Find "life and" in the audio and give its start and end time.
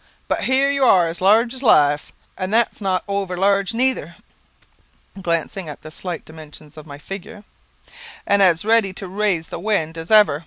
1.61-2.51